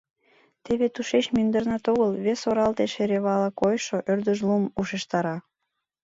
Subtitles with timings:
[0.63, 5.37] Теве тушеч мӱндырнат огыл вес оралте шеревала койшо ӧрдыжлум ушештара.